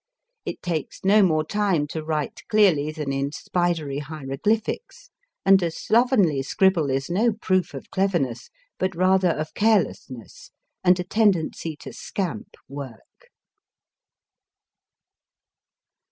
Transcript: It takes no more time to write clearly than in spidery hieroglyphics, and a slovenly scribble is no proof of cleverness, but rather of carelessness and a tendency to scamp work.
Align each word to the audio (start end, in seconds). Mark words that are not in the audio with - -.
It 0.47 0.63
takes 0.63 1.03
no 1.05 1.21
more 1.21 1.43
time 1.45 1.85
to 1.89 2.03
write 2.03 2.41
clearly 2.47 2.91
than 2.91 3.13
in 3.13 3.31
spidery 3.31 3.99
hieroglyphics, 3.99 5.11
and 5.45 5.61
a 5.61 5.69
slovenly 5.69 6.41
scribble 6.41 6.89
is 6.89 7.07
no 7.07 7.33
proof 7.33 7.75
of 7.75 7.91
cleverness, 7.91 8.49
but 8.79 8.95
rather 8.95 9.29
of 9.29 9.53
carelessness 9.53 10.49
and 10.83 10.99
a 10.99 11.03
tendency 11.03 11.75
to 11.81 11.93
scamp 11.93 12.55
work. 12.67 13.29